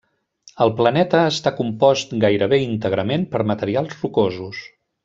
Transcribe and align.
El 0.63 0.71
planeta 0.79 1.19
està 1.33 1.53
compost 1.59 2.17
gairebé 2.25 2.61
íntegrament 2.65 3.31
per 3.37 3.47
materials 3.53 3.97
rocosos. 4.03 4.69